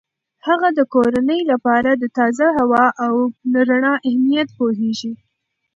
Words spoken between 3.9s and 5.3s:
اهمیت پوهیږي.